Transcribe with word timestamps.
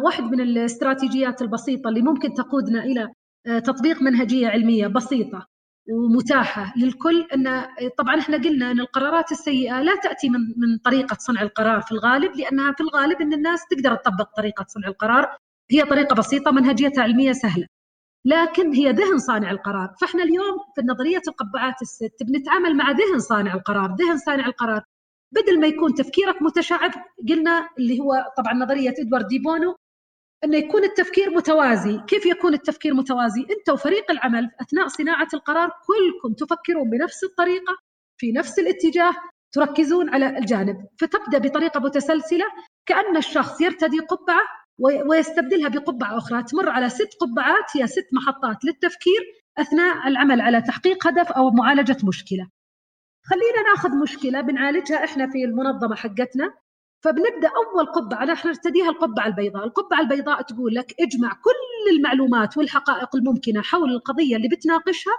واحد 0.00 0.22
من 0.24 0.40
الاستراتيجيات 0.40 1.42
البسيطة 1.42 1.88
اللي 1.88 2.02
ممكن 2.02 2.34
تقودنا 2.34 2.84
إلى 2.84 3.12
آه، 3.46 3.58
تطبيق 3.58 4.02
منهجية 4.02 4.48
علمية 4.48 4.86
بسيطة 4.86 5.46
ومتاحة 5.90 6.72
للكل 6.76 7.26
أن 7.34 7.66
طبعا 7.98 8.18
إحنا 8.18 8.36
قلنا 8.36 8.70
أن 8.70 8.80
القرارات 8.80 9.32
السيئة 9.32 9.82
لا 9.82 9.96
تأتي 10.02 10.28
من 10.28 10.40
من 10.56 10.78
طريقة 10.84 11.16
صنع 11.20 11.42
القرار 11.42 11.80
في 11.80 11.92
الغالب 11.92 12.36
لأنها 12.36 12.72
في 12.72 12.80
الغالب 12.80 13.20
أن 13.20 13.32
الناس 13.32 13.60
تقدر 13.70 13.94
تطبق 13.96 14.36
طريقة 14.36 14.64
صنع 14.68 14.88
القرار. 14.88 15.36
هي 15.70 15.82
طريقة 15.84 16.14
بسيطة 16.14 16.50
منهجيتها 16.50 17.02
علمية 17.02 17.32
سهلة 17.32 17.66
لكن 18.26 18.72
هي 18.74 18.90
ذهن 18.90 19.18
صانع 19.18 19.50
القرار. 19.50 19.94
فإحنا 20.00 20.22
اليوم 20.22 20.56
في 20.74 20.82
نظرية 20.82 21.22
القبعات 21.28 21.82
الست 21.82 22.22
بنتعامل 22.22 22.76
مع 22.76 22.90
ذهن 22.90 23.18
صانع 23.18 23.54
القرار. 23.54 23.96
ذهن 24.00 24.18
صانع 24.18 24.46
القرار 24.46 24.82
بدل 25.34 25.60
ما 25.60 25.66
يكون 25.66 25.94
تفكيرك 25.94 26.42
متشعب 26.42 26.90
قلنا 27.28 27.68
اللي 27.78 28.00
هو 28.00 28.24
طبعا 28.36 28.54
نظرية 28.54 28.94
إدوارد 28.98 29.26
ديبونو 29.26 29.76
أنه 30.44 30.56
يكون 30.56 30.84
التفكير 30.84 31.30
متوازي، 31.30 32.00
كيف 32.08 32.26
يكون 32.26 32.54
التفكير 32.54 32.94
متوازي؟ 32.94 33.40
أنت 33.40 33.70
وفريق 33.70 34.10
العمل 34.10 34.50
أثناء 34.60 34.88
صناعة 34.88 35.28
القرار 35.34 35.68
كلكم 35.68 36.34
تفكرون 36.34 36.90
بنفس 36.90 37.24
الطريقة 37.24 37.76
في 38.18 38.32
نفس 38.32 38.58
الاتجاه 38.58 39.12
تركزون 39.52 40.08
على 40.10 40.38
الجانب، 40.38 40.76
فتبدأ 41.00 41.38
بطريقة 41.38 41.80
متسلسلة 41.80 42.44
كأن 42.86 43.16
الشخص 43.16 43.60
يرتدي 43.60 43.98
قبعة 43.98 44.40
ويستبدلها 45.08 45.68
بقبعة 45.68 46.18
أخرى، 46.18 46.42
تمر 46.42 46.68
على 46.68 46.88
ست 46.88 47.08
قبعات 47.20 47.76
هي 47.76 47.86
ست 47.86 48.06
محطات 48.12 48.64
للتفكير 48.64 49.20
أثناء 49.58 50.08
العمل 50.08 50.40
على 50.40 50.62
تحقيق 50.62 51.06
هدف 51.06 51.32
أو 51.32 51.50
معالجة 51.50 51.96
مشكلة. 52.04 52.48
خلينا 53.24 53.68
ناخذ 53.70 53.90
مشكلة 54.02 54.40
بنعالجها 54.40 55.04
إحنا 55.04 55.30
في 55.30 55.44
المنظمة 55.44 55.96
حقتنا 55.96 56.54
فبنبدأ 57.04 57.50
أول 57.56 57.86
قبعة 57.86 58.24
نحن 58.24 58.48
نرتديها 58.48 58.88
القبعة 58.88 59.26
البيضاء، 59.26 59.64
القبعة 59.64 60.00
البيضاء 60.00 60.42
تقول 60.42 60.74
لك 60.74 60.94
اجمع 61.00 61.32
كل 61.32 61.96
المعلومات 61.96 62.56
والحقائق 62.56 63.16
الممكنة 63.16 63.62
حول 63.62 63.90
القضية 63.92 64.36
اللي 64.36 64.48
بتناقشها 64.48 65.12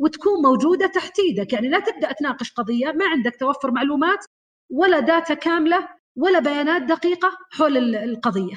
وتكون 0.00 0.42
موجودة 0.42 0.86
تحت 0.86 1.18
إيدك، 1.18 1.52
يعني 1.52 1.68
لا 1.68 1.80
تبدأ 1.80 2.12
تناقش 2.12 2.52
قضية 2.52 2.92
ما 2.92 3.06
عندك 3.08 3.36
توفر 3.36 3.70
معلومات 3.70 4.24
ولا 4.72 5.00
داتا 5.00 5.34
كاملة 5.34 5.88
ولا 6.16 6.38
بيانات 6.38 6.82
دقيقة 6.82 7.30
حول 7.52 7.94
القضية. 7.94 8.54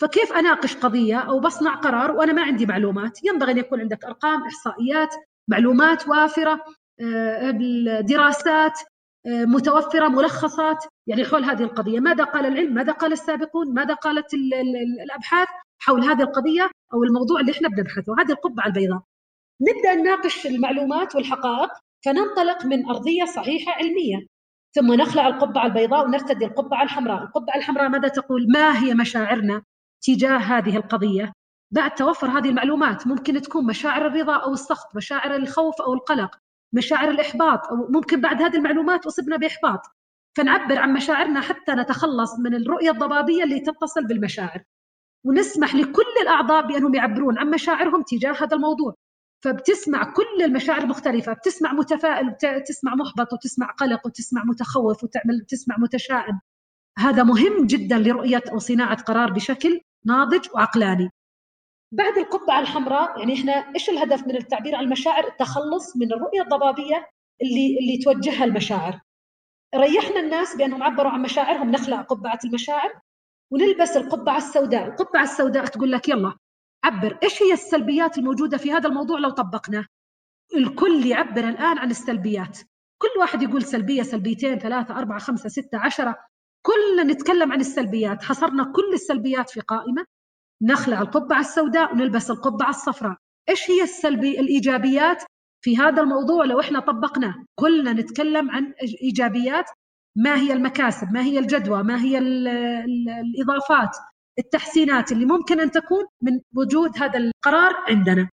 فكيف 0.00 0.32
أناقش 0.32 0.76
قضية 0.76 1.18
أو 1.18 1.40
بصنع 1.40 1.74
قرار 1.74 2.10
وأنا 2.12 2.32
ما 2.32 2.42
عندي 2.42 2.66
معلومات؟ 2.66 3.24
ينبغي 3.24 3.52
أن 3.52 3.58
يكون 3.58 3.80
عندك 3.80 4.04
أرقام، 4.04 4.42
إحصائيات، 4.42 5.14
معلومات 5.48 6.08
وافرة، 6.08 6.64
آه، 7.00 7.50
دراسات، 8.00 8.78
متوفرة 9.26 10.08
ملخصات 10.08 10.84
يعني 11.06 11.24
حول 11.24 11.44
هذه 11.44 11.62
القضية، 11.62 12.00
ماذا 12.00 12.24
قال 12.24 12.46
العلم؟ 12.46 12.74
ماذا 12.74 12.92
قال 12.92 13.12
السابقون؟ 13.12 13.74
ماذا 13.74 13.94
قالت 13.94 14.34
الأبحاث 15.04 15.48
حول 15.78 16.04
هذه 16.04 16.22
القضية 16.22 16.70
أو 16.94 17.04
الموضوع 17.04 17.40
اللي 17.40 17.52
إحنا 17.52 17.68
بنبحثه، 17.68 18.14
هذه 18.20 18.30
القبعة 18.30 18.66
البيضاء. 18.66 19.02
نبدأ 19.60 19.94
نناقش 19.94 20.46
المعلومات 20.46 21.14
والحقائق 21.14 21.70
فننطلق 22.04 22.66
من 22.66 22.86
أرضية 22.86 23.24
صحيحة 23.24 23.72
علمية 23.72 24.26
ثم 24.74 24.94
نخلع 24.94 25.28
القبعة 25.28 25.66
البيضاء 25.66 26.04
ونرتدي 26.04 26.44
القبعة 26.44 26.82
الحمراء، 26.82 27.22
القبعة 27.22 27.56
الحمراء 27.56 27.88
ماذا 27.88 28.08
تقول؟ 28.08 28.46
ما 28.52 28.82
هي 28.82 28.94
مشاعرنا 28.94 29.62
تجاه 30.02 30.36
هذه 30.36 30.76
القضية؟ 30.76 31.32
بعد 31.74 31.94
توفر 31.94 32.26
هذه 32.26 32.48
المعلومات 32.48 33.06
ممكن 33.06 33.42
تكون 33.42 33.66
مشاعر 33.66 34.06
الرضا 34.06 34.36
أو 34.36 34.52
السخط، 34.52 34.96
مشاعر 34.96 35.36
الخوف 35.36 35.82
أو 35.82 35.94
القلق، 35.94 36.38
مشاعر 36.72 37.10
الإحباط 37.10 37.60
ممكن 37.72 38.20
بعد 38.20 38.42
هذه 38.42 38.56
المعلومات 38.56 39.06
أصبنا 39.06 39.36
بإحباط. 39.36 39.80
فنعبر 40.36 40.78
عن 40.78 40.92
مشاعرنا 40.92 41.40
حتى 41.40 41.72
نتخلص 41.72 42.38
من 42.38 42.54
الرؤية 42.54 42.90
الضبابية 42.90 43.44
اللي 43.44 43.60
تتصل 43.60 44.06
بالمشاعر. 44.06 44.62
ونسمح 45.24 45.74
لكل 45.74 46.12
الأعضاء 46.22 46.66
بأنهم 46.66 46.94
يعبرون 46.94 47.38
عن 47.38 47.50
مشاعرهم 47.50 48.02
تجاه 48.02 48.32
هذا 48.32 48.56
الموضوع. 48.56 48.94
فبتسمع 49.44 50.12
كل 50.12 50.42
المشاعر 50.44 50.82
المختلفة 50.82 51.32
بتسمع 51.32 51.72
متفائل 51.72 52.28
وتسمع 52.28 52.94
محبط 52.94 53.32
وتسمع 53.32 53.66
قلق 53.66 54.06
وتسمع 54.06 54.44
متخوف 54.44 55.04
وتعمل 55.04 55.40
تسمع 55.48 55.76
متشائم. 55.78 56.40
هذا 56.98 57.22
مهم 57.22 57.66
جدا 57.66 57.98
لرؤية 57.98 58.42
أو 58.52 58.58
صناعة 58.58 59.02
قرار 59.02 59.32
بشكل 59.32 59.80
ناضج 60.06 60.46
وعقلاني. 60.54 61.10
بعد 61.92 62.18
القبعة 62.18 62.60
الحمراء 62.60 63.18
يعني 63.18 63.34
إحنا 63.34 63.52
إيش 63.52 63.90
الهدف 63.90 64.26
من 64.26 64.36
التعبير 64.36 64.74
عن 64.74 64.84
المشاعر؟ 64.84 65.26
التخلص 65.26 65.96
من 65.96 66.12
الرؤية 66.12 66.42
الضبابية 66.42 67.08
اللي 67.42 67.78
اللي 67.80 67.98
توجهها 68.04 68.44
المشاعر. 68.44 69.00
ريحنا 69.74 70.20
الناس 70.20 70.56
بأنهم 70.56 70.82
عبروا 70.82 71.10
عن 71.10 71.22
مشاعرهم 71.22 71.70
نخلع 71.70 72.00
قبعة 72.00 72.38
المشاعر 72.44 73.00
ونلبس 73.52 73.96
القبعة 73.96 74.36
السوداء، 74.36 74.86
القبعة 74.86 75.22
السوداء 75.22 75.66
تقول 75.66 75.92
لك 75.92 76.08
يلا 76.08 76.34
عبر 76.84 77.18
إيش 77.22 77.42
هي 77.42 77.52
السلبيات 77.52 78.18
الموجودة 78.18 78.58
في 78.58 78.72
هذا 78.72 78.88
الموضوع 78.88 79.18
لو 79.18 79.30
طبقناه؟ 79.30 79.86
الكل 80.56 81.06
يعبر 81.06 81.48
الآن 81.48 81.78
عن 81.78 81.90
السلبيات 81.90 82.58
كل 83.02 83.20
واحد 83.20 83.42
يقول 83.42 83.62
سلبية 83.62 84.02
سلبيتين 84.02 84.58
ثلاثة 84.58 84.98
أربعة 84.98 85.18
خمسة 85.18 85.48
ستة 85.48 85.78
عشرة 85.78 86.16
كلنا 86.62 87.12
نتكلم 87.12 87.52
عن 87.52 87.60
السلبيات 87.60 88.22
حصرنا 88.22 88.64
كل 88.64 88.92
السلبيات 88.92 89.50
في 89.50 89.60
قائمة 89.60 90.06
نخلع 90.62 91.00
القبعة 91.00 91.40
السوداء 91.40 91.92
ونلبس 91.92 92.30
القبعة 92.30 92.68
الصفراء. 92.70 93.16
إيش 93.48 93.70
هي 93.70 93.82
السلبي 93.82 94.40
الإيجابيات 94.40 95.24
في 95.64 95.76
هذا 95.78 96.02
الموضوع؟ 96.02 96.44
لو 96.44 96.60
إحنا 96.60 96.80
طبقناه 96.80 97.34
كلنا 97.54 97.92
نتكلم 97.92 98.50
عن 98.50 98.72
إيجابيات. 99.02 99.64
ما 100.16 100.36
هي 100.36 100.52
المكاسب؟ 100.52 101.12
ما 101.12 101.22
هي 101.22 101.38
الجدوى؟ 101.38 101.82
ما 101.82 102.02
هي 102.02 102.18
الإضافات؟ 102.18 103.96
التحسينات 104.38 105.12
اللي 105.12 105.26
ممكن 105.26 105.60
أن 105.60 105.70
تكون 105.70 106.04
من 106.22 106.40
وجود 106.56 106.98
هذا 107.02 107.18
القرار 107.18 107.72
عندنا. 107.88 108.28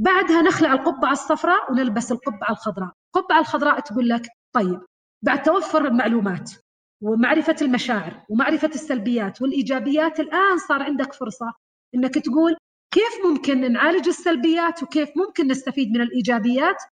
بعدها 0.00 0.42
نخلع 0.42 0.72
القبعة 0.72 1.12
الصفراء 1.12 1.72
ونلبس 1.72 2.12
القبعة 2.12 2.50
الخضراء. 2.50 2.92
القبعة 3.16 3.40
الخضراء 3.40 3.80
تقول 3.80 4.08
لك 4.08 4.28
طيب 4.54 4.80
بعد 5.24 5.42
توفر 5.42 5.86
المعلومات 5.86 6.52
ومعرفة 7.00 7.56
المشاعر 7.62 8.24
ومعرفة 8.28 8.68
السلبيات 8.68 9.42
والإيجابيات 9.42 10.20
الآن 10.20 10.58
صار 10.68 10.82
عندك 10.82 11.12
فرصة 11.12 11.52
أنك 11.94 12.14
تقول 12.14 12.56
كيف 12.94 13.26
ممكن 13.26 13.72
نعالج 13.72 14.08
السلبيات 14.08 14.82
وكيف 14.82 15.08
ممكن 15.16 15.46
نستفيد 15.46 15.88
من 15.90 16.00
الإيجابيات 16.00 16.82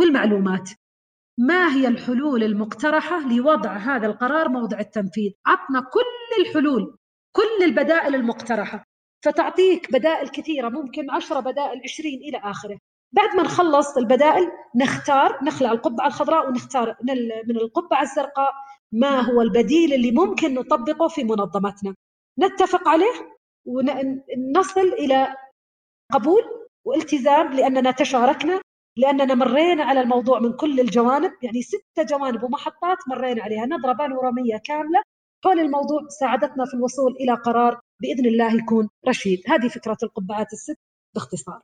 والمعلومات. 0.00 0.70
ما 1.38 1.74
هي 1.74 1.88
الحلول 1.88 2.42
المقترحة 2.42 3.28
لوضع 3.28 3.76
هذا 3.76 4.06
القرار 4.06 4.48
موضع 4.48 4.80
التنفيذ؟ 4.80 5.32
عطنا 5.46 5.80
كل 5.80 6.42
الحلول 6.42 6.96
كل 7.36 7.64
البدائل 7.64 8.14
المقترحة 8.14 8.84
فتعطيك 9.24 9.92
بدائل 9.92 10.28
كثيرة 10.28 10.68
ممكن 10.68 11.10
عشرة 11.10 11.40
بدائل 11.40 11.80
عشرين 11.84 12.18
إلى 12.20 12.38
آخره. 12.38 12.78
بعد 13.12 13.36
ما 13.36 13.42
نخلص 13.42 13.96
البدائل 13.96 14.50
نختار 14.76 15.38
نخلع 15.44 15.72
القبعة 15.72 16.06
الخضراء 16.06 16.48
ونختار 16.48 16.96
من 17.48 17.56
القبعة 17.56 18.02
الزرقاء 18.02 18.50
ما 18.92 19.20
هو 19.20 19.42
البديل 19.42 19.92
اللي 19.92 20.12
ممكن 20.12 20.54
نطبقه 20.54 21.08
في 21.08 21.24
منظمتنا. 21.24 21.94
نتفق 22.40 22.88
عليه 22.88 23.36
ونصل 23.66 24.80
إلى 24.80 25.36
قبول 26.12 26.42
والتزام 26.84 27.52
لأننا 27.52 27.90
تشاركنا 27.90 28.60
لأننا 28.98 29.34
مرينا 29.34 29.84
على 29.84 30.00
الموضوع 30.00 30.40
من 30.40 30.52
كل 30.52 30.80
الجوانب 30.80 31.32
يعني 31.42 31.62
ستة 31.62 32.02
جوانب 32.02 32.42
ومحطات 32.42 32.98
مرينا 33.08 33.42
عليها 33.42 33.66
نظرة 33.66 33.92
بانورامية 33.92 34.56
كاملة. 34.64 35.02
حول 35.44 35.60
الموضوع 35.60 36.08
ساعدتنا 36.20 36.64
في 36.66 36.74
الوصول 36.74 37.12
إلى 37.20 37.34
قرار 37.34 37.80
بإذن 38.02 38.26
الله 38.26 38.54
يكون 38.54 38.88
رشيد. 39.08 39.42
هذه 39.48 39.68
فكرة 39.68 39.96
القبعات 40.02 40.52
الست 40.52 40.78
باختصار. 41.14 41.60